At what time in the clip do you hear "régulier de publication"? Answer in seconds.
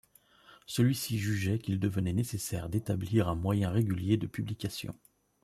3.69-4.95